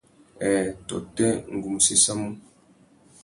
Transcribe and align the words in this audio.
Nhêê 0.39 0.63
tôtê, 0.89 1.29
ngu 1.53 1.67
mú 1.73 1.79
séssamú. 1.87 2.27